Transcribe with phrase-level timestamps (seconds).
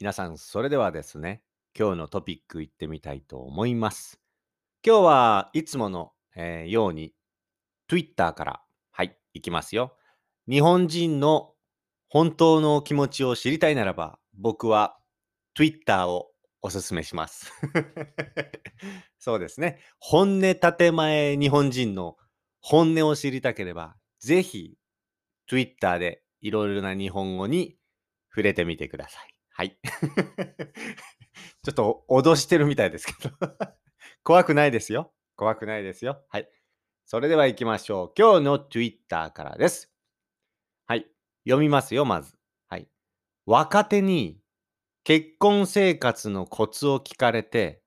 [0.00, 1.42] 皆さん、それではですね、
[1.78, 4.18] 今日のトピックいってみたいと思います。
[4.82, 7.12] 今日はいつもの、えーように
[7.86, 9.94] Twitter から、はい、いきますよ。
[10.48, 11.52] 日本人の
[12.08, 14.96] 本当の気持ちを知りたいならば、僕は
[15.54, 16.30] Twitter を
[16.62, 17.52] おすすめします。
[19.20, 19.80] そうですね。
[19.98, 22.16] 本音建前日本人の
[22.62, 24.78] 本音を知りたければ、ぜひ
[25.46, 27.76] Twitter でいろいろな日本語に
[28.30, 29.39] 触れてみてください。
[29.60, 29.76] はい。
[31.62, 33.36] ちょっと脅してるみたいですけど
[34.24, 35.12] 怖くないですよ。
[35.36, 36.24] 怖くないですよ。
[36.30, 36.50] はい。
[37.04, 38.12] それでは行きましょう。
[38.16, 39.92] 今日の Twitter からです。
[40.86, 41.06] はい。
[41.44, 42.38] 読みますよ、まず。
[42.68, 42.88] はい。
[43.44, 44.40] 若手に
[45.04, 47.82] 結婚生活のコツを聞かれて、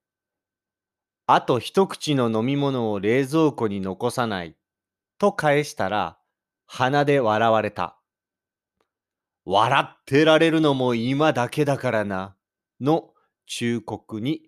[1.26, 4.56] あと一口の飲み物を冷蔵庫に残さない
[5.18, 6.20] と返したら、
[6.66, 7.98] 鼻で笑われた。
[9.44, 12.36] 笑ってられるのも今だけだからな、
[12.80, 13.10] の
[13.46, 14.42] 忠告に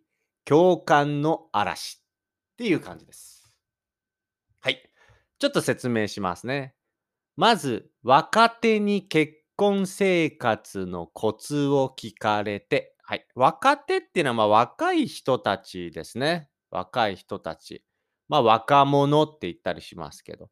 [0.44, 3.52] 共感の嵐っていう感じです。
[4.60, 4.90] はい。
[5.38, 6.74] ちょっと説明しますね。
[7.36, 13.26] まず、若手に結婚生活のコツを聞かれて、はい。
[13.34, 16.48] 若手っていうのはまあ若い人たちですね。
[16.70, 17.84] 若い人たち。
[18.28, 20.48] まあ若者って言ったりしますけど。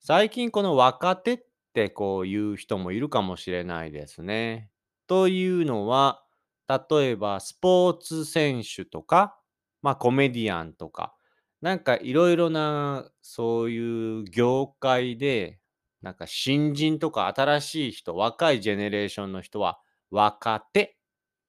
[0.00, 1.38] 最近この若手っ
[1.76, 4.70] ってこう言う人もいるかもしれないですね。
[5.06, 6.22] というのは、
[6.66, 9.38] 例えばスポーツ選手とか、
[9.82, 11.14] まあコメディアンとか、
[11.60, 15.60] なんかいろいろなそういう業界で、
[16.00, 19.78] なんか新人とか新しい人、若いジェネレーションの人は
[20.10, 20.96] 若手って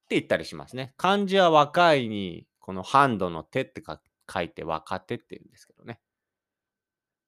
[0.10, 0.94] 言ったりしますね。
[0.98, 6.02] 漢字は若いに、このハンドの手って書いて若手って言うんですけどね。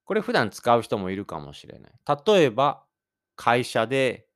[0.04, 1.92] これ普段使う人もいるかもしれない。
[2.26, 2.84] 例えば、
[3.40, 4.26] 会社で、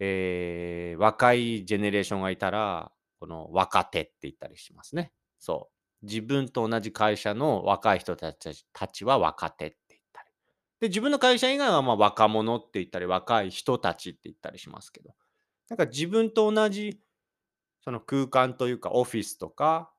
[0.00, 5.12] えー、若いジェネレーションがいたら、この若手って言ったりしますね。
[5.38, 5.70] そ
[6.02, 6.06] う。
[6.06, 10.28] 自分と同じ会社の若い人たちたちは若手って言ったり。
[10.80, 15.14] で、自分の会社以外はま若者って言ったり、若い人たちって言ったりしますけど。
[15.70, 17.00] なんか自分と同じ
[17.82, 19.90] その空間というかオフィスとか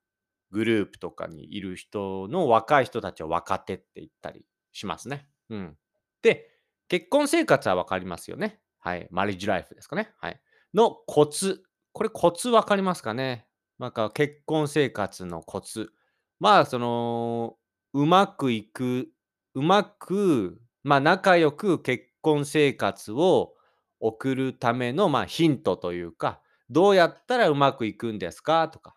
[0.51, 5.27] グループとかにいる人の若い人たちは若手って言ったりしますね。
[5.49, 5.77] うん。
[6.21, 6.47] で、
[6.91, 8.59] 結婚生活はわかりますよね。
[8.79, 9.07] はい。
[9.11, 10.11] マリッジライフですかね。
[10.19, 10.41] はい。
[10.73, 11.63] のコツ。
[11.93, 13.47] これコツわかりますかね
[13.79, 15.93] なんか結婚生活のコツ。
[16.41, 17.55] まあ、その、
[17.93, 19.07] うまくいく、
[19.53, 23.53] うまく、まあ、仲良く結婚生活を
[24.01, 28.67] 送るための、まあ、ヒントというか、どうやったらうまくいくんですか？
[28.67, 28.95] とか、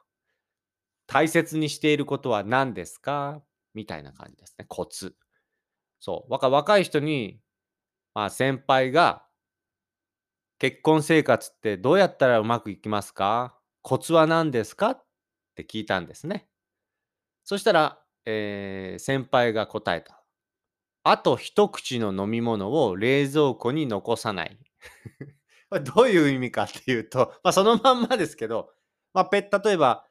[1.06, 3.41] 大切にしていることは何ですか？
[3.72, 4.65] みたいな感じですね。
[4.66, 5.15] コツ。
[6.00, 6.32] そう。
[6.32, 7.38] 若い人に
[8.14, 9.26] まあ、先輩が、
[10.58, 13.58] 結婚生活ってどうやったらうまくいきますか？
[13.82, 14.91] コツは何ですか？
[14.91, 15.04] っ
[15.56, 16.48] て聞いたんですね。
[17.42, 20.22] そしたら、えー、先輩が答えた。
[21.02, 24.58] あと一口の飲み物を冷蔵庫に残さない。
[25.82, 28.70] どういう意味かっていうと、まあ、そのまんまですけど、
[29.12, 30.06] まあ、例えば、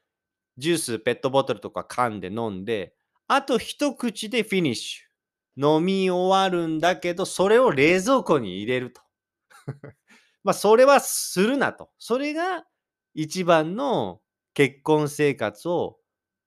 [0.57, 2.95] ジュース、ペットボトルとか缶で飲んで、
[3.27, 5.12] あと一口でフィニッシュ。
[5.55, 9.01] 飲み終わるんだけど、それを冷蔵庫に入れると。
[10.43, 11.91] まあ、それはするなと。
[11.97, 12.65] それが
[13.13, 14.21] 一番の
[14.53, 15.99] 結婚生活を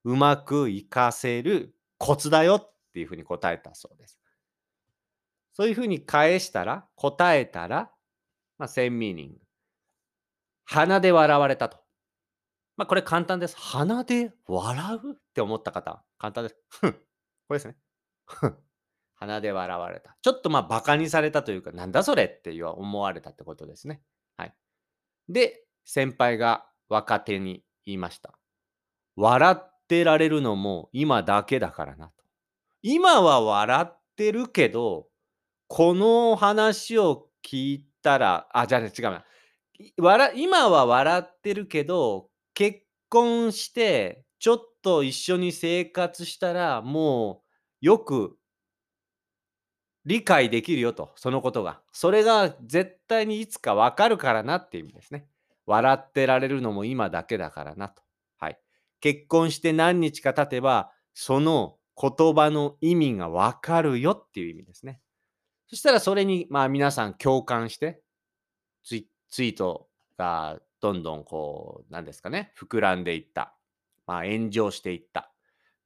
[0.05, 4.21] うまくいかせるコツだよっていうふうに答えたそうです。
[5.53, 7.91] そういうふうに返したら、答えたら、
[8.59, 9.41] まあ、センミーニング。
[10.65, 11.79] 鼻で笑われたと。
[12.77, 13.57] まあ、これ簡単です。
[13.57, 15.13] 鼻で笑う？
[15.13, 16.57] って思った方、簡単です。
[16.69, 16.93] ふん。
[16.93, 16.99] こ
[17.51, 17.77] れですね。
[18.27, 18.66] ふん。
[19.17, 20.17] 鼻で笑われた。
[20.23, 24.01] ちょっとまあバカにされたというか、なんだそれって思われたってことですね。
[24.37, 24.55] はい。
[25.29, 28.39] で、先輩が若手に言いました。
[29.17, 32.13] 笑ってられるのも今だけだからなと。
[32.83, 35.09] 今は笑ってるけど、
[35.69, 39.25] この話を聞いたら、あ、じゃあ、ね、違うな。
[40.35, 47.43] 今は笑ってるけど、結婚して、ちょっと一緒に生活したら、も
[47.83, 48.37] うよく
[50.07, 51.81] 理解できるよと、そのことが。
[51.93, 55.27] それが絶対にいつかわかるからなっていう意味ですね。
[55.67, 58.03] 笑ってられるのも今だけだからなと。
[58.39, 58.61] はい。
[59.01, 65.01] 結婚して何日か経てば、その言葉の意味がわかるよっていう意味ですね。
[65.67, 68.01] そしたらそれに、まあ皆さん共感して、
[68.85, 73.57] ツイツイートがどんどんこう、なんですかね、膨らんでいった。
[74.07, 75.33] まあ炎上していった。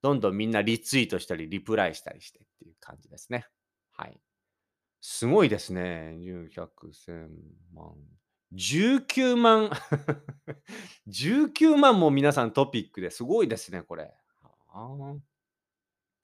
[0.03, 3.47] どんどんみんなリツイートしたり、リプライしたりしてっていう感じですね。
[4.01, 4.19] はい。
[5.03, 6.17] すごいですね。
[6.17, 7.29] 1000
[7.75, 7.95] 万
[8.55, 9.71] 19万
[11.07, 14.15] 19万も皆さんトピックですごいですね、これ。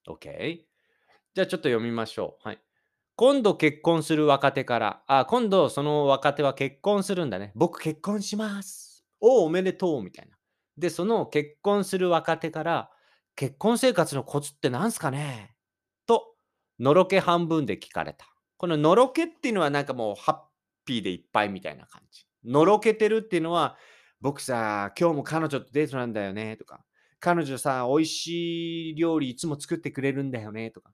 [0.08, 0.64] OK。
[1.34, 2.48] じゃあちょっと読みましょう。
[2.48, 2.62] はい。
[3.14, 7.52] 今度結婚する若手から、あ、今度その若手は結婚するんだね。
[7.54, 9.04] 僕結婚します。
[9.20, 10.38] おお、おめでとうみたいな。
[10.78, 12.90] で、その結婚する若手から、
[13.34, 15.55] 結婚生活のコツって何すかね、
[16.78, 18.26] のろけ半分で聞かれた。
[18.56, 20.38] こののろけっていうのはなんかもうハッ
[20.84, 22.26] ピーでいっぱいみたいな感じ。
[22.44, 23.76] のろけてるっていうのは、
[24.20, 26.84] 僕さ、今日も彼女とデートなんだよねとか、
[27.20, 30.92] 彼女さ、美味しい料理いつも作ってくれるんだよねとか、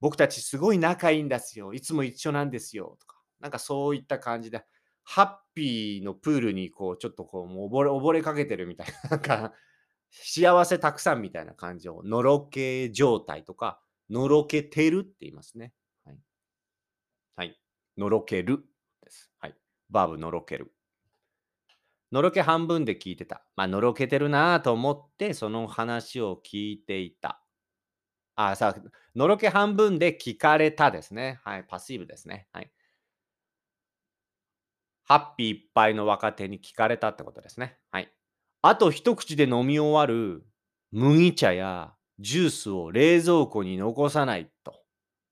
[0.00, 1.74] 僕たちすごい仲いいんですよ。
[1.74, 2.96] いつも一緒なんですよ。
[3.00, 4.64] とか、なんかそういった感じで、
[5.04, 9.52] ハッピーのプールにこう、ちょっとこう、もう溺れ溺れかけてるみたいな、なんか、
[10.10, 15.72] 幸せたくさんみたいな感じを、のろけ状態とか、のろけてるって言いますね。
[16.04, 16.18] はい。
[17.36, 17.58] はい。
[17.96, 18.64] のろける
[19.02, 19.30] です。
[19.38, 19.54] はい。
[19.90, 20.72] バーブのろける。
[22.12, 23.44] のろけ半分で聞いてた。
[23.56, 27.42] まあ、のろけてるなと思って、その話を聞いていた。
[28.34, 31.40] あ、さあ、のろけ半分で聞かれたですね。
[31.44, 31.64] はい。
[31.64, 32.48] パッシブですね。
[32.52, 32.70] はい。
[35.04, 37.78] ハッピーいっぱいの若手に聞かれたってことですね。
[37.90, 38.12] はい。
[38.62, 40.46] あと一口で飲み終わる
[40.92, 44.74] 麦茶やジュースを冷蔵庫に残さないと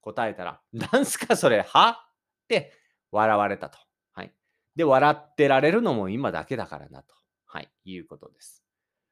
[0.00, 2.06] 答えたら、なんすかそれ、は？
[2.44, 2.72] って
[3.12, 3.78] 笑われたと。
[4.12, 4.32] はい。
[4.74, 7.14] で、笑ってられるのも今だけだからなと。
[7.46, 7.70] はい。
[7.84, 8.64] いうことです。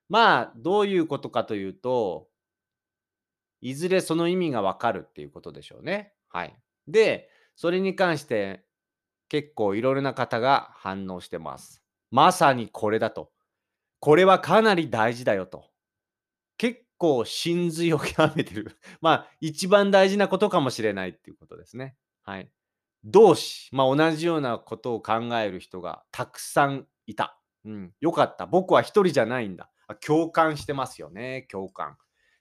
[0.09, 2.29] まあ、どういうことかというと、
[3.61, 6.15] いずれその意味がわかるっていうことでしょうね。
[6.29, 6.57] はい。
[6.87, 8.65] で、それに関して
[9.29, 11.83] 結構いろいろな方が反応してます。
[12.11, 13.31] まさにこれだと。
[14.01, 15.65] これはかなり大事だよと。
[16.99, 18.79] 構真髄を 極めてる。
[19.01, 21.97] まあ、一番大事なことかもしれないっていうことですね。
[22.23, 22.51] はい。
[23.05, 27.41] 同志、まあ同じようなことを考える人がたくさんいた。
[27.65, 27.95] うん。
[28.01, 28.47] よかった。
[28.47, 29.71] 僕は一人じゃないんだ。
[30.05, 31.47] 共感してますよね。
[31.51, 31.97] 共感。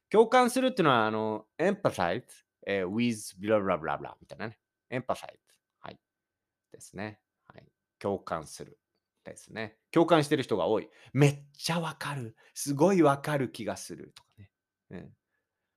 [0.09, 2.23] 共感するっていうのは、あの、empathize、
[2.65, 4.59] えー with blah blah blah blah みたいなね。
[4.91, 5.37] empathize。
[5.79, 5.99] はい。
[6.71, 7.19] ですね。
[7.47, 7.65] はい。
[7.99, 8.79] 共感する。
[9.23, 9.77] ですね。
[9.91, 10.89] 共感してる人が多い。
[11.13, 12.35] めっちゃわかる。
[12.53, 14.13] すごいわかる気がする。
[14.15, 14.23] と。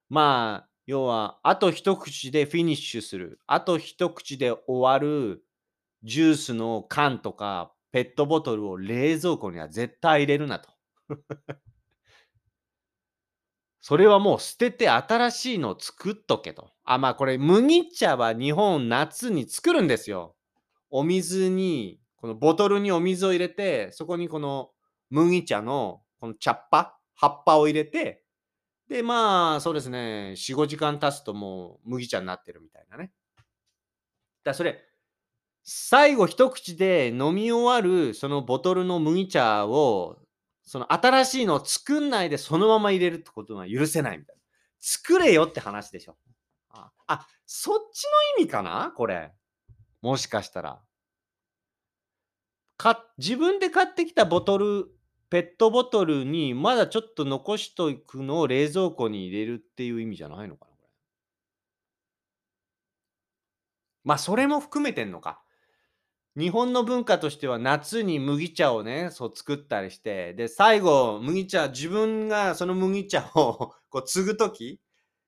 [0.08, 3.38] まあ、要は、あと一口でフィニッシュする。
[3.46, 5.44] あと一口で終わる
[6.02, 10.70] ジュースの缶とかペットボトルを冷蔵庫には絶対入れるなと。
[13.80, 16.72] それはもう捨てて新しいのを作っとけと。
[16.84, 20.36] あ、まあこれ麦茶は日本夏に作るんですよ。
[20.90, 24.70] お水に、このボトルにお水を入れて、そこにこの
[25.08, 28.19] 麦茶のこの茶っ葉、葉っぱを入れて、
[28.90, 33.12] で、まあそうですね、4、5時間経つともう麦茶になってるみたいなね。
[33.36, 33.46] だか
[34.46, 34.84] らそれ、
[35.62, 40.18] 最後一口で飲み終わるそのボトルの麦茶を
[40.64, 44.42] その新しいのを作んないでそのまま入れるってことは許せないみたいな。
[44.80, 46.16] 作れよって話でしょ。
[46.70, 48.04] あ、あそっち
[48.38, 48.92] の意味かな？
[48.96, 49.30] これ。
[50.02, 50.80] もしかしたら。
[52.76, 54.86] か自分で買ってきたボトル、
[55.30, 60.88] ペットボトルにまだちょっと残しとくのを冷蔵庫に入れるっていう意味じゃないのかなこれ。
[64.04, 65.42] まあそれも含めてんのか。
[66.36, 74.80] 日本の文化としては夏に麦茶をね、そう作ったりして、で、最後、麦茶、自分がその麦茶をこう継ぐとき、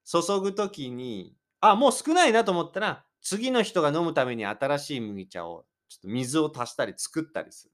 [0.04, 7.71] 注ぐときに、あ、もう少ないなと思ったら、次の人が飲むために新しい麦茶を、ちょっと水を足したり作ったりする。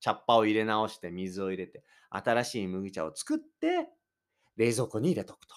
[0.00, 3.88] 茶っ葉を入れ直して水を入れて、新しい麦茶を作って、
[4.56, 5.54] 冷蔵庫に入れとくと。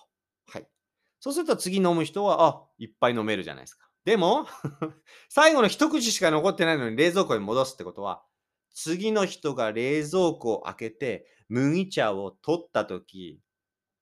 [0.48, 0.68] はい。
[1.20, 3.88] そうすると次飲む人は、あ、いっぱい飲めるじゃないですか。
[4.06, 4.46] でも、
[5.30, 8.24] 最後の一口しか残ってないのに冷蔵庫に戻すってことは、
[8.74, 13.40] 次の人が冷蔵庫を開けて麦茶を取ったとき、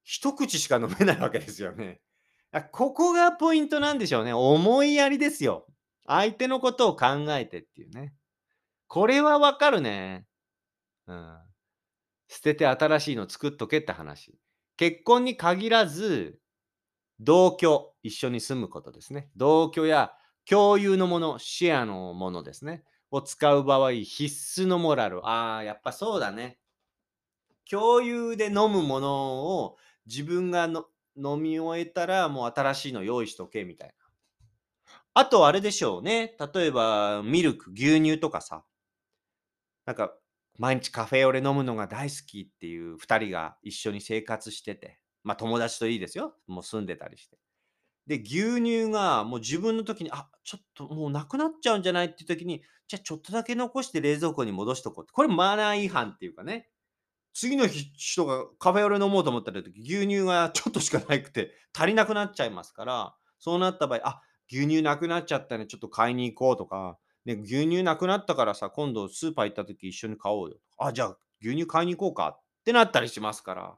[0.03, 2.01] 一口しか飲めないわけですよね。
[2.71, 4.33] ここがポイントなんでしょうね。
[4.33, 5.67] 思いやりですよ。
[6.05, 8.13] 相手のことを考えてっていうね。
[8.87, 10.25] これはわかるね。
[11.07, 11.37] うん。
[12.27, 14.37] 捨てて新しいの作っとけって話。
[14.77, 16.39] 結婚に限らず、
[17.19, 19.29] 同居、一緒に住むことですね。
[19.35, 20.13] 同居や
[20.49, 22.83] 共有のもの、シェアのものですね。
[23.11, 25.27] を使う場合、必須のモラル。
[25.27, 26.57] ああ、やっぱそうだね。
[27.69, 33.93] 共有で飲むものを自分がの飲み終えたらもう新しいの用意しとけみたいな。
[35.13, 36.35] あとあれでしょうね。
[36.53, 38.63] 例えばミルク、牛乳とかさ。
[39.85, 40.13] なんか
[40.57, 44.99] 毎日カフェオレ飲むのが大好きっていう2人が一緒に生活してて。
[45.23, 46.35] まあ友達といいですよ。
[46.47, 47.37] もう住んでたりして。
[48.07, 55.05] で、牛乳がもう自分の時に、あ、ちょっともうなくなっちゃうんじゃないっていう時に、じゃあ、ちょっとだけ残して冷蔵庫に戻しとこう。
[55.11, 56.69] これマナー違反っていうかね。
[57.33, 70.57] 次の日人がカフェオレ飲もうと思った時、牛乳がちょっとしかなくて、足りなくなっちゃいますから、そうなった場合、あ、牛乳なくなっちゃったね、ちょっと買いに行こうとか、ね、牛乳なくなったからさ、今度スーパー行った時一緒に買おうよ。
[70.77, 73.77] あ、じゃあ牛乳買いに行こうかってなったりしますから、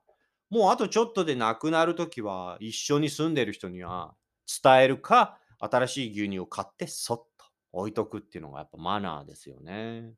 [0.50, 4.16] もうあとちょっとでなくなる時は、一緒に住んでる人には
[4.64, 10.14] 伝えるか、新しい牛乳を買ってそっと置いとくっていうのがやっぱマナーですよね。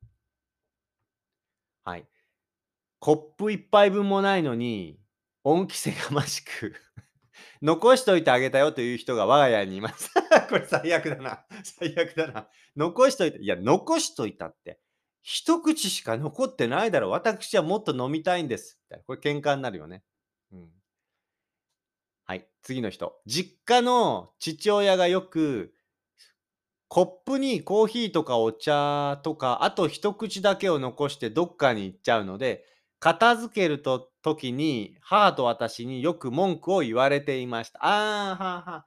[1.83, 2.07] はい。
[2.99, 4.99] コップ1杯分もないのに、
[5.43, 6.73] 恩着せがましく
[7.61, 10.11] 残しといてあげたよという人が我が家にいます。
[10.49, 11.45] これ最悪だな。
[11.63, 12.49] 最悪だな。
[12.75, 14.79] 残しといて、いや、残しといたって、
[15.21, 17.11] 一口しか残ってないだろう。
[17.11, 18.79] 私はもっと飲みたいんです。
[19.07, 20.03] これ喧嘩になるよね。
[20.51, 20.69] うん。
[22.25, 23.19] はい、次の人。
[23.25, 25.73] 実家の父親がよく、
[26.87, 32.65] コップにコーヒーとかお茶とか、あと一口だけを残してどっかに行っちゃうので、
[32.99, 37.79] 片付けると時に母と私によく文句を言われていました。
[37.83, 38.85] あーはは。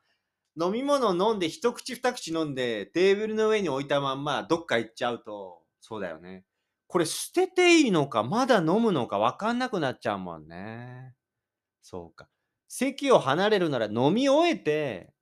[0.61, 6.45] 飲み物飲んで一口二口飲んでテーブルの上に置いたまんまどっか行っちゃうと、そうだよね。
[6.88, 11.14] これ捨てていいのかまだ飲むのかわかんなくなっちゃうもんね。
[11.83, 12.28] そうか。
[12.66, 15.12] 席を離れるなら飲み終えて、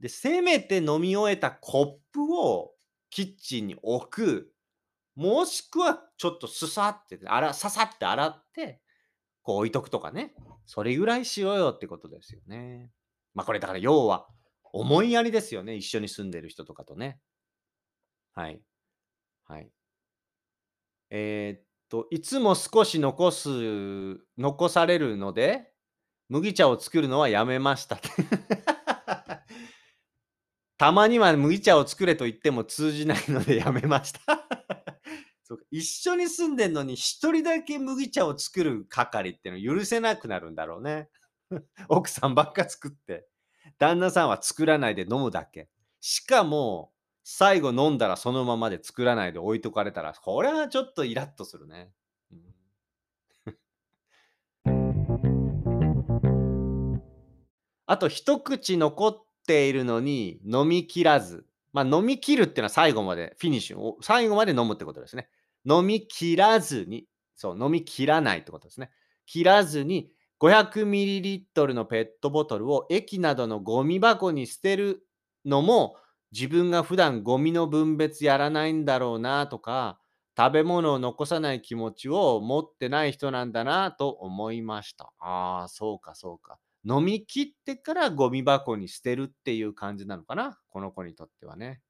[0.00, 2.72] で、せめて飲み終えたコップを
[3.10, 4.52] キッチンに置く。
[5.14, 8.80] もしくはちょっとすさって、あら、ささって洗って、
[9.50, 10.32] こう置いとくとかね。
[10.64, 12.92] それぐらいしようよってことですよね。
[13.34, 14.28] まあこれだから要は、
[14.72, 15.74] 思いやりですよね。
[15.74, 17.18] 一緒に住んでる人とかとね。
[18.32, 18.62] はい。
[19.48, 19.68] はい。
[21.10, 23.48] えー、っと、いつも少し残す、
[24.38, 25.72] 残されるので、
[26.28, 27.98] 麦茶を作るのはやめました
[30.78, 34.46] たまには麦茶を作れと言っても通じないのでやめました
[35.50, 41.08] そうか一緒に住んでんのに一人だけ麦茶を作る係っていうの許せなくなるんだろうね。
[41.90, 43.26] 奥さんばっか作って、
[43.76, 45.68] 旦那さんは作らないで飲むだけ。
[46.00, 46.92] しかも、
[47.24, 51.90] 最後飲んだらそのままで作らないで置いとかれたら、これはちょっとイラッとするね。
[57.86, 61.44] あと一口残っているのに飲み切らず。
[61.72, 65.28] まあ飲み切るっていうのは最後までフィニッシュ、最後まで飲むってことですね。
[65.68, 68.90] 飲み切らずに、そう、飲み切らないってことですね。
[69.26, 75.06] 切らずに 500ml のペットボトルを駅などのゴミ箱に捨てる
[75.44, 75.96] のも
[76.32, 80.00] 自分が普段ゴミの分別やらないんだろうなとか
[80.36, 85.12] 食べ物を残さない気持ちを持ってない人なんだなと思いました。
[85.18, 86.58] ああ、そうかそうか。
[86.88, 91.80] 飲み切ってからゴミ箱に捨てるっていう感じなのかな、この子にとってはね。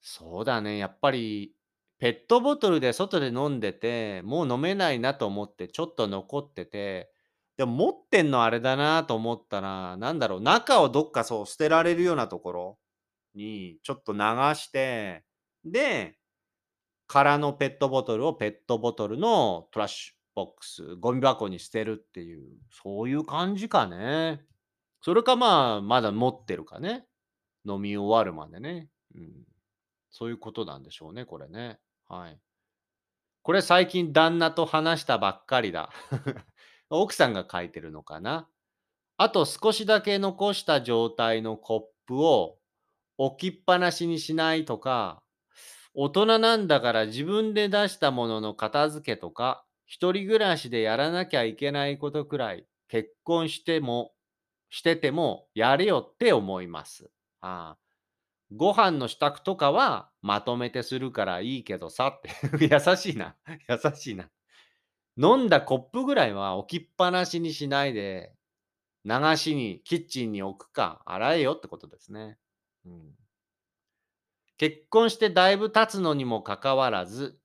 [0.00, 1.54] そうだね、やっぱり
[1.98, 7.10] ペットボトルで外で飲んでて、もう飲めないなと思ってちょっと残ってて、
[7.56, 12.78] でも持ってんのあれだなと思ったら、なんだろう、中をどっかそう捨てられるようなところ
[13.34, 14.18] にちょっと流
[14.54, 15.24] して、
[15.64, 16.16] で、
[17.08, 24.40] 空のペットボトルをペットボトルのトラッシュボックス、ゴミ箱に捨てるっていう、そういう感じかね。
[25.00, 27.06] それかまあ、まだ持ってるかね。
[27.66, 28.88] 飲み終わるまでね。
[29.16, 29.32] うん。
[30.10, 31.80] そういうことなんでしょうね、これね。
[32.08, 32.40] はい。
[33.42, 35.90] これ最近旦那と話したばっかりだ。
[36.90, 38.48] 奥さんが書いてるのかな？
[39.16, 42.58] あと少しだけ残した状態のコップを
[43.18, 45.22] 置きっぱなしにしないとか、
[45.94, 54.12] 大人なんだから自分で出したものの片付けとか、一人暮らしでやらなきゃいけないことくらい、結婚しても、
[54.70, 57.10] しててもやれよって思います。
[57.40, 57.87] ああ
[58.52, 62.30] ご飯の支度とかはまとめてするからいいけどさって
[62.64, 63.36] 優しいな。
[63.68, 64.30] 優しいな。
[65.16, 68.32] 飲んだコップぐらいは置きっぱなしにしないで、
[69.04, 72.38] 流しに、キッチンに置くか、洗えよってことですね。
[72.84, 73.14] うん、
[74.58, 77.40] 結婚してだいぶ経つのにもかかわらず、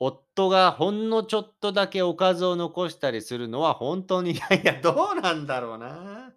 [0.00, 6.34] 夫がほんのちょっとだけおかずを残したりするのは本当にいや いや、どうなんだろうな。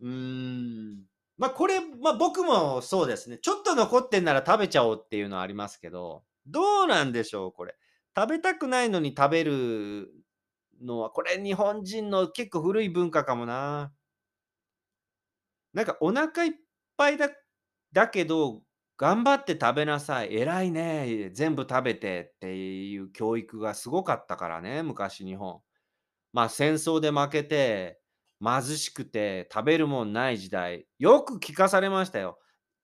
[0.00, 1.13] うーん。
[1.36, 3.38] まあ、これ、まあ、僕もそうですね。
[3.38, 7.74] ちょっと残ってんなら食べちゃおうっていうのはありますけど、どうなんでしょう、これ。
[8.16, 10.12] 食べたくないのに食べる
[10.80, 13.92] のは、これ日本人の結構古い文化かもな。
[15.72, 16.52] なんかお腹いっ
[16.96, 17.28] ぱいだ
[17.92, 18.62] だけど
[18.96, 20.34] 頑張って食べなさい。
[20.34, 21.30] 偉いね。
[21.32, 25.60] 全部食べてっていう教育がすごかったからね、昔日本。
[26.32, 28.00] まあ戦争で負けて、
[28.44, 32.38] 貧しくて食べるもんない時代、よく聞かされましたよ。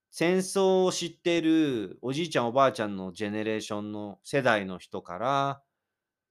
[0.09, 5.61] 戦争を知ってるおじいちゃんおばあちゃんのジェネレーションの世代の人から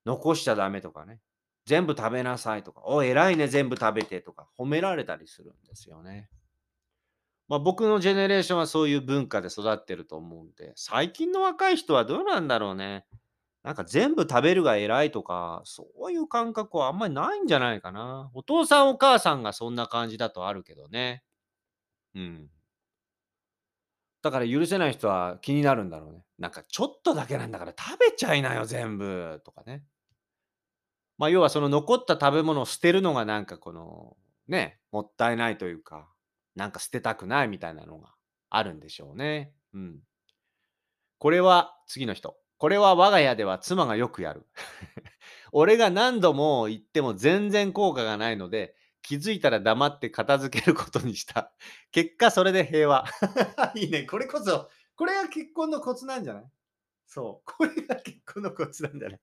[0.04, 1.20] 残しちゃダメとかね。
[1.66, 6.28] 全部食べなさいとか、お偉いね、全部食べてとか褒められたりするんですよね。
[7.48, 13.06] まあ、僕のジェネレーションはそういう文化で育ってると思うんで、最近の若い人はどうなんだろうね。
[13.62, 18.30] なんか全部食べるが偉いとか、そういう感覚はあんまりないんじゃないかな。
[18.34, 21.22] お父さんお母さんがそんな感じだとあるけどね。
[22.14, 22.50] うん。
[24.22, 26.24] だから許せない人は気になるんだろうね。
[26.38, 29.84] なんかちょっとだけなんだから食べちゃいなよ全部とかね。
[31.18, 34.16] まあ要はその残った食べ物を捨てるのがなんかこの
[34.48, 36.08] ね、もったいないというか、
[36.56, 38.14] なんか捨てたくないみたいなのが
[38.48, 39.52] あるんでしょうね。
[39.74, 40.00] うん。
[41.18, 42.39] これは次の人。
[42.60, 44.46] これは我が家では妻がよくやる。
[45.50, 51.54] 俺が何度も言っても全然効果がないので、気づいたら黙って片付けることにした。
[51.90, 53.06] 結果それで平和。
[53.74, 54.02] いいね。
[54.02, 56.44] これこそ、これが結婚のコツなんじゃない？
[57.06, 57.50] そう。
[57.50, 59.22] これが結婚のコツなんだね。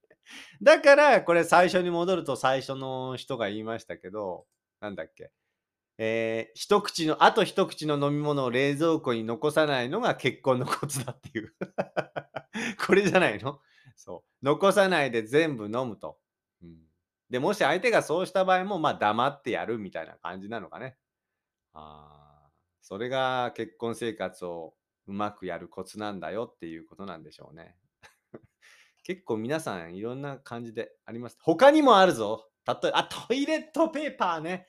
[0.63, 4.47] だから、これ最初に戻ると最初の人が言いましたけど、
[4.81, 5.31] なんだっけ？
[5.97, 11.55] えー、一口の、あと一口の飲み物を冷蔵庫に残さないのが結婚のコツだっていう。
[12.85, 13.59] これじゃないの？
[13.95, 14.45] そう。
[14.45, 16.19] 残さないで全部飲むと。
[16.61, 16.77] うん、
[17.29, 20.97] で、もし相手がそうした場合も、まあ黙ってやるみたいな感じなのかね。
[21.73, 22.51] ああ、
[22.81, 24.75] それが結婚生活を
[25.07, 27.75] うまくやるコツなんだよっていうことなんでしょうね。
[29.03, 31.37] 結構皆さんいろんな感じであります。
[31.41, 32.49] 他にもあるぞ。
[32.67, 34.67] 例えば、あ、トイレットペーパーね。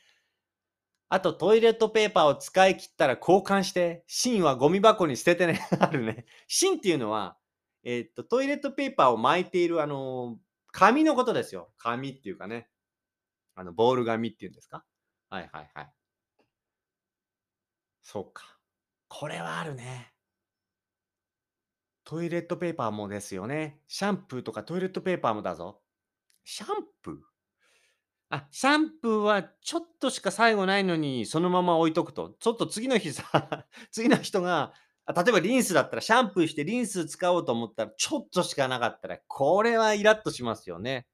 [1.11, 5.67] あとトイレットペーパーを使い切ったら交換して、芯はゴミ箱に捨ててね。
[5.81, 6.27] あるね。
[6.47, 7.39] 芯っていうのは、
[7.83, 10.39] えー、っと、トイレットペーパーを巻いている、あの
[10.71, 11.73] 紙のことですよ。
[11.79, 12.69] 紙っていうかね。
[13.55, 14.85] あの、ボール紙っていうんですか？
[15.31, 15.93] はいはいはい。
[18.03, 18.59] そうか。
[19.09, 20.13] これはあるね。
[22.05, 23.83] トイレットペーパーもですよね。
[23.89, 25.83] シャンプーとかトイレットペーパーもだぞ。
[26.45, 27.38] シャンプー？
[28.31, 34.75] あ、シャンプーはちょっとしか最後ないのに、そのまま置いとくと、ちょっと次の日さ、 次の人が、
[35.07, 41.07] 例えばリンスだったらシャンプーしてリンス使おうと思ったら、ちょっとしかなかったら、これはイラッとしますよね。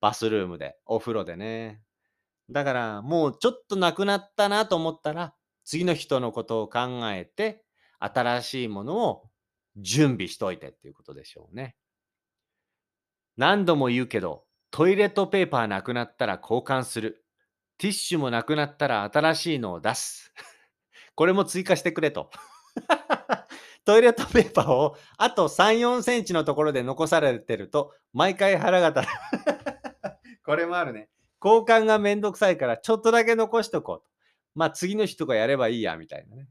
[0.00, 1.82] バスルームで、お風呂でね。
[2.48, 7.62] だから、もうちょっとなくなったなと思ったら、次の人のことを考えて、
[7.98, 9.28] 新しいものを
[9.76, 11.76] 準備しといてっていうことでしょうね。
[13.36, 17.24] 何度も言うけど、トイレットペーパーなくなったら交換する。
[17.78, 20.32] ティッシュもなくなったら新しいのを出す。
[21.14, 22.30] これも追加してくれと。
[23.84, 29.08] トイレットペーパーをあと3、4センチのところで残されてると、毎回腹が立る。
[30.44, 31.08] これもあるね。
[31.42, 34.04] 交換がめんどくさいからちょっとだけ残しとこうと。
[34.54, 36.48] まあ次の人がやればいいや、みたいなね。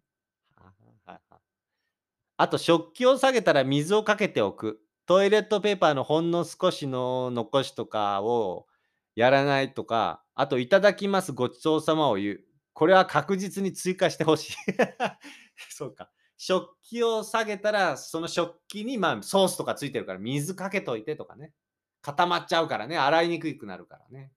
[2.40, 4.80] あと食器を下げたら水をかけておく。
[5.08, 8.68] トイレットペーパーのほんの少しの残しとかを
[9.16, 12.40] やらないとか、あと、いただきます、ごちそうさまを言う。
[12.74, 14.56] これは確実に追加してほしい。
[15.72, 16.12] そうか。
[16.36, 21.54] 食器を下げたら、その食器に、まあ、ソースとかついてるから、水かけといてとかね。
[22.02, 22.98] 固まっちゃうからね。
[22.98, 24.34] 洗いにくくなるからね。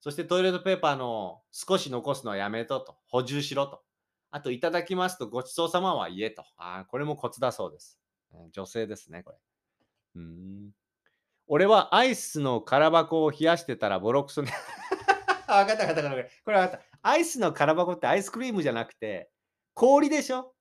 [0.00, 2.96] そしてトイレットペーパーの少し残すのはやめとと。
[3.08, 3.82] 補充しろと。
[4.30, 6.44] あと、いただきますとごちそうさまは言えと。
[6.56, 7.98] ああ、これもコツだそうです。
[8.52, 9.38] 女性ですね、これ。
[10.14, 10.70] うん。
[11.46, 14.48] 俺はアイスの空箱を冷やしてたらボロクソに
[15.48, 16.30] わかったわかったわかった。
[16.44, 16.84] これわかった。
[17.02, 19.30] アイスの空箱ってアイスクリームじゃなくて、
[19.74, 20.54] 氷でしょ？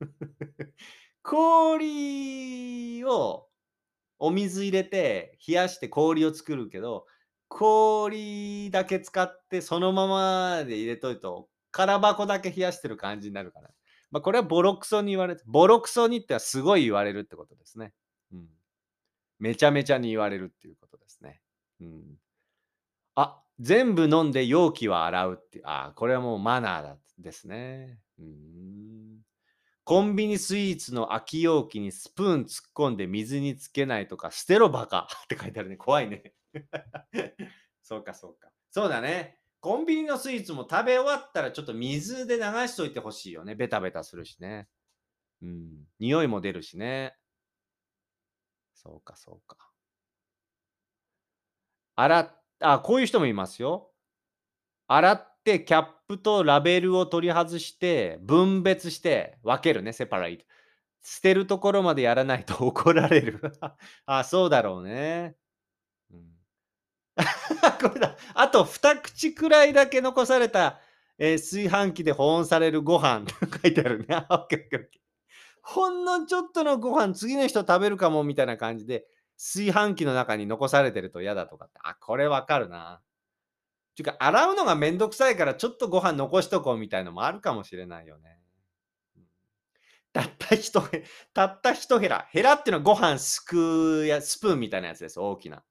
[1.22, 3.48] 氷を
[4.18, 7.06] お水入れて冷やして氷を作るけど、
[7.48, 13.70] 氷だけ使ってそのままで入れといと、空箱だけ冷やしてる感じになるから。
[14.10, 17.92] まあ、これはボロクソに言われて、ボロクソにってはすごい言われるってことですね。
[18.32, 18.48] うん。
[19.40, 21.40] めちゃめちゃに言われるっていうことですね。
[21.80, 22.02] うん。
[23.16, 25.64] あ、全部飲んで容器は洗うっていう。
[25.66, 27.98] あ、これはもうマナーだですね。
[28.18, 29.20] うん。
[29.84, 35.76] コンビニスイーツの空き容器にスプーン突っ込んで水につけないとか、捨てろバカって書いてあるね。
[35.76, 36.34] 怖いね。
[37.82, 38.52] そうか、そうか。
[38.70, 39.40] そうだね。
[39.60, 43.54] コンビニのスイーツも食べ終わったらちょっと水で流しといてほしいよね。
[43.54, 44.68] ベタベタするしね。
[45.42, 45.86] うん。
[45.98, 47.14] 匂いも出るしね。
[48.82, 49.70] そうか、そうか。
[51.96, 53.90] 洗っあ、こういう人もいますよ。
[54.88, 60.44] 洗ってキャップとラベルを取り外して、分別して分けるね、セパライト。
[61.02, 63.40] 捨てるところまでやらないと 怒られる。
[64.06, 65.36] あ、そうだろうね。
[66.12, 66.30] うん。
[67.80, 68.16] これだ。
[68.34, 70.80] あと2口くらいだけ残された、
[71.18, 74.26] えー炊飯器で保温されるご飯と書いてあるね。
[75.62, 81.78] ほんのちょっとのご飯次の人食べるかもみたいな感じで炊飯器の中に残されてると嫌だとかって。
[81.82, 83.00] あ、これわかるな。
[83.96, 88.38] ていうか、洗うのがめんどくさいからちょっとご飯残しとこうみたいのもあるかもしれないよね。
[90.12, 92.26] たった一へ、たった一ヘラ。
[92.30, 95.20] ヘラっていうのはご飯すくうやスプーンみたいなやつです。
[95.20, 95.62] 大きな。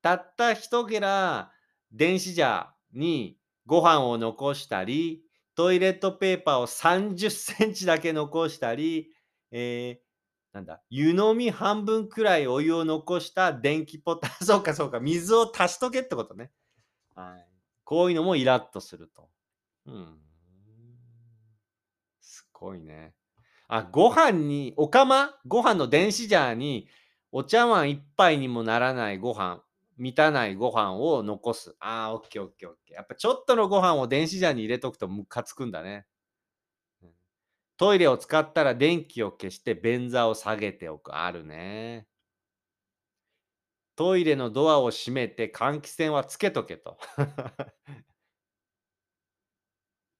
[0.00, 1.50] たった一ヘラ、
[1.90, 5.22] 電子ジャーにご飯を残したり、
[5.54, 9.12] トイレットペーパーを30センチだけ残したり、
[9.50, 10.04] えー
[10.54, 16.52] なんだ、湯飲み半分くらいお湯を残した電気ポタ、 そうかそうか、水を足しとけってことね。
[17.16, 17.48] はい。
[17.82, 19.28] こういうのもイラッとすると。
[19.86, 20.20] うん。
[22.20, 23.16] すごいね。
[23.66, 25.34] あ、ご飯に、お釜？
[25.44, 26.88] ご飯の電子ジャーに、
[27.32, 29.63] お茶碗一杯にもならないご飯、
[29.96, 31.76] 満たないご飯を残す。
[31.80, 32.96] あー、オッケーオッケーオッケー。
[32.96, 36.06] やっぱちょっとのご飯を電子ジャーに入れとくとムカつくんだね。
[37.76, 41.16] トイレを使ったら電気を消して便座を下げておく。
[41.16, 42.06] あるね。
[43.96, 46.98] トイレのドアを閉めて換気扇はつけとけと。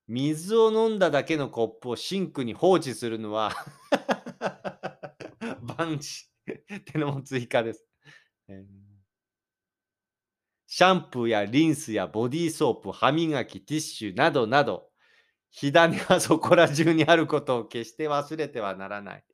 [0.06, 3.52] 水を飲んだだけのコップをシンクに放置するのは
[5.62, 6.26] 万事
[6.76, 7.87] ってのも追加です。
[8.48, 8.83] えー
[10.76, 14.88] シャンプーやリンスやボディーソープ、歯磨き、ティッシュなどなど、
[15.52, 19.24] 火種はそこら中にあることを決して忘れてはならない。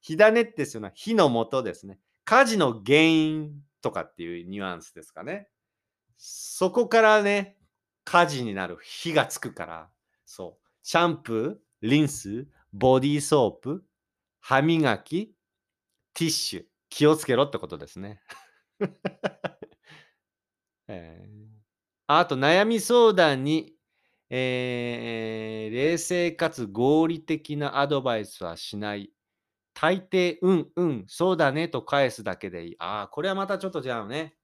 [0.00, 1.98] 火種ってその火の元ですね。
[2.24, 5.46] 火事の原因とかっていうニュアンスですかね。
[6.16, 7.58] そこからね、
[8.04, 9.90] 火事になる火がつくから、
[10.24, 10.68] そう。
[10.82, 13.84] シャンプー、リンス、ボディーソープ、
[14.40, 15.34] 歯磨き、
[16.14, 18.22] ティッシュ、気をつけろってことですね。
[20.88, 21.28] え
[22.06, 23.74] あと、悩み相談に、
[24.30, 29.12] えー冷静かつ合理的なアドバイスはしない。
[29.74, 32.76] 大抵、うん、うん、そうだねと返すだけでいい。
[32.78, 34.36] ああ、これはまたちょっと違うね。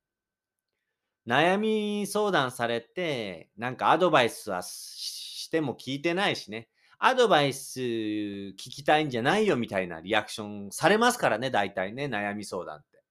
[1.27, 6.69] 悩み相談されて、なんかアドバイスはしても聞いてないしね。
[6.99, 13.03] アドバイス聞きたいんじゃないよみたいなリアクションされますからね、大体ね、悩み相談って。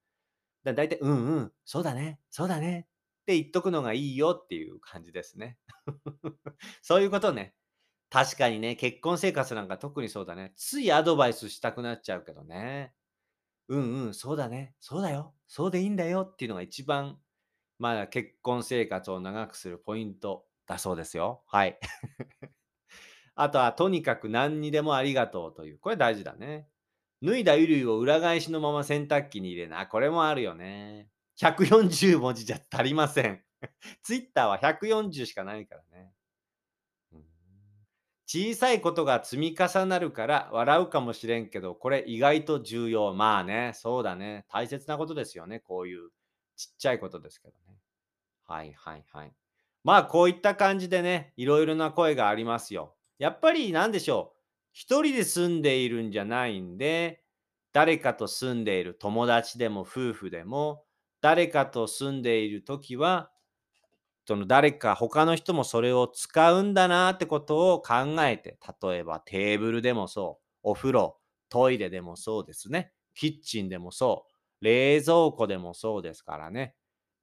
[0.63, 2.88] だ大体、うんうん、そうだね、そうだね
[3.22, 5.58] って言っとくのがいいよっていう感じですね。
[6.82, 7.56] そういうことね。
[8.10, 10.54] 確かにね、結婚生活なんか特にそうだね。
[10.58, 12.94] ついアドバイスしたくなっちゃうけどね。
[13.70, 14.76] うんうん、そうだね。
[14.82, 15.34] そうだよ。
[15.48, 17.20] そうでいいんだよっていうのが一番、
[17.80, 21.44] まあ結婚生活を長くするポイントだそうですよ。
[21.48, 21.80] はい。
[23.36, 25.80] あとは、とにかく何にでもありがとうという。
[25.80, 26.68] これ大事だね。
[27.24, 29.88] 脱いだ衣類を裏返しのまま洗濯機に入れな。
[29.88, 31.11] これもあるよね。
[31.42, 33.44] 140文字じゃ足りません。
[34.04, 36.14] ツイッターは140しかないからね。
[38.28, 43.14] 小さいことが積み重なるから笑うかもしれんけど、これ意外と重要。
[43.14, 44.46] まあね、そうだね。
[44.50, 45.60] 大切なことですよね。
[45.60, 46.12] こういう
[46.56, 47.78] ちっちゃいことですけどね。
[48.46, 49.34] はいはいはい。
[49.84, 52.96] まあこういった感じでね、いろいろな声がありますよ。
[53.18, 54.40] やっぱりなんでしょう。
[54.74, 57.24] 一人で住んでいるんじゃないんで、
[57.74, 60.86] 誰かと住んでいる友達でも夫婦でも、
[61.22, 63.32] 誰かと住んでいるときは、
[64.28, 71.18] その誰か他の人もそれを使うんだなってことを考えて、例えばテーブルでもそう、お風呂、
[71.50, 74.26] トイレでもそうですね、キッチンでもそ
[74.62, 76.76] う、冷蔵庫でもそうですからね、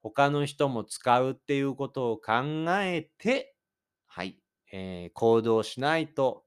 [0.02, 2.32] 他の人も使うっていうことを考
[2.80, 3.54] えて、
[4.06, 4.38] はい、
[4.72, 6.44] えー行動しないと、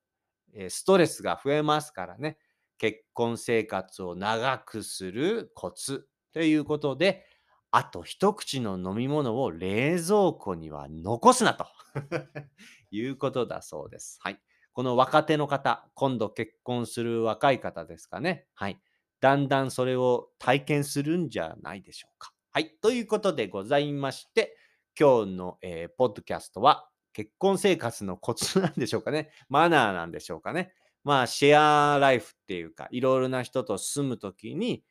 [0.54, 2.38] えーストレスが増えますからね、
[2.78, 7.26] 結婚生活を長くするコツということで、
[7.72, 11.66] あと一口の飲み物を冷蔵庫には残すなと
[12.92, 14.20] いうことだそうです。
[14.22, 14.40] はい。
[14.74, 18.48] この若手の方、今度結婚する若い方ですかね。
[18.54, 18.82] はい。
[19.20, 22.34] だんだんそれを体験するんじゃないでしょうか。
[22.52, 22.78] はい。
[22.82, 24.58] ということでございまして、
[25.00, 29.32] 今日の、えーポッドキャストは結婚生活のコツなんでしょうかね。
[29.50, 30.74] マナーなんでしょうかね。
[31.04, 34.84] まあ、シェアライフっていうか、いろいろな人と住むときに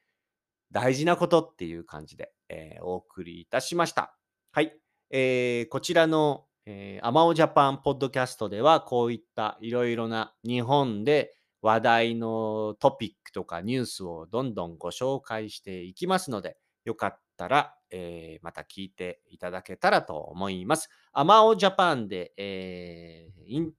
[0.73, 4.17] 大事なことっていう感じで、えーお送りいたしました。
[4.53, 4.77] はい。
[5.11, 20.91] えーこちらの、えー、アマオジャパンポッドキャストでは、こういったいろいろな日本で話題のトピックとかニュースをどんどんご紹介していきますので、よかったら、えーまた聞いていただけたらと思います。
[21.13, 23.73] アマオジャパンで、えーイン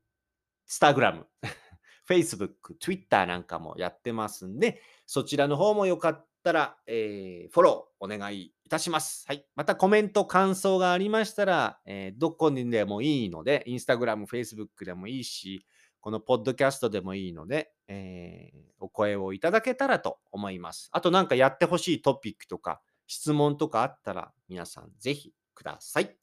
[0.66, 1.28] スタグラム、
[2.08, 9.26] Facebook、Twitter なんかもやってますんで、そちらの方もよかったら、えーフォローお願いいたします。
[9.28, 9.46] はい。
[9.56, 15.66] またコメント、感想がありましたら、えーどこにでもいいので、インスタグラム、フェイスブックでもいいし、
[16.00, 20.90] このポッドキャストでもいいので、えーお声をいただけたらと思います。
[20.92, 26.18] あとなんかやってほしいトピックとか質問とかあったら皆さんぜひください。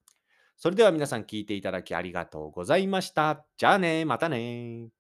[0.57, 3.47] それでは皆さん聞いていただきありがとうございました。
[3.57, 4.98] じゃあね、またね。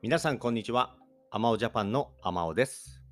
[0.00, 0.94] 皆さんこんにちは。
[1.32, 3.02] アマオジャパンのアマオです。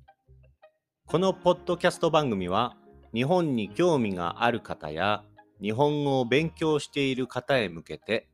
[1.05, 2.77] このポッドキャスト番組は
[3.13, 5.21] 日本に興味がある方や
[5.61, 8.29] 日本語を勉強している方へ向けて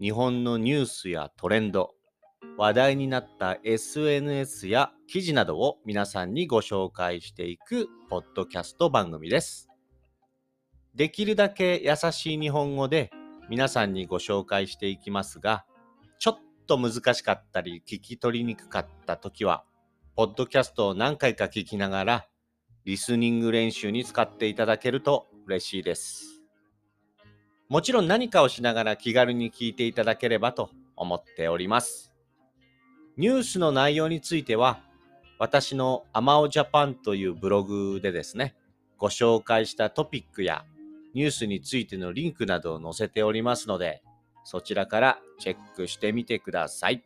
[0.00, 1.94] 日本のニュースやトレンド、
[2.58, 9.68] 話題になった SNS や記事などを皆さんにご紹介していくポッドキャスト番組です。
[10.96, 13.12] できるだけ優しい日本語で
[13.48, 15.64] 皆さんにご紹介していきますが、
[16.66, 19.64] と難しかったり聞き取りにくかった時は、
[20.16, 22.26] ポッドキャストを何回か聞きながら、
[22.84, 26.42] リスニング練習に使っていただけると嬉しいです。
[27.68, 32.12] もちろん何かをしながら気軽に聞いていただければと思っております。
[33.16, 34.80] ニュースの内容については、
[35.38, 38.54] 私のアマオジャパンというブログでですね、
[38.98, 40.64] ご紹介したトピックや
[41.12, 44.02] ニュースについてのリンクなどを載せておりますので、
[44.46, 47.04] そちらからチェックしてみてください。